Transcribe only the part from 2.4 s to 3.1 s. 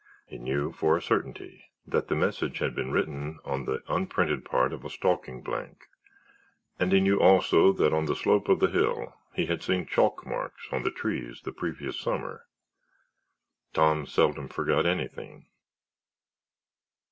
had been